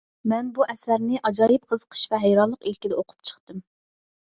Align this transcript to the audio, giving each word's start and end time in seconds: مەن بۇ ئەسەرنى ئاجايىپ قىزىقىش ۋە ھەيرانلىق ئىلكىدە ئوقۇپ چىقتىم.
مەن 0.31 0.47
بۇ 0.55 0.65
ئەسەرنى 0.73 1.21
ئاجايىپ 1.31 1.69
قىزىقىش 1.75 2.03
ۋە 2.17 2.23
ھەيرانلىق 2.27 2.69
ئىلكىدە 2.69 3.01
ئوقۇپ 3.03 3.33
چىقتىم. 3.33 3.67